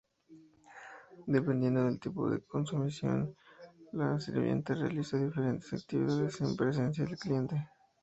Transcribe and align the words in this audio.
Dependiendo 1.27 1.83
del 1.85 1.99
tipo 1.99 2.27
de 2.27 2.41
consumición, 2.41 3.35
la 3.91 4.19
sirvienta 4.19 4.73
realiza 4.73 5.17
diferentes 5.23 5.71
actividades 5.73 6.41
en 6.41 6.55
presencia 6.55 7.05
del 7.05 7.19
cliente. 7.19 7.67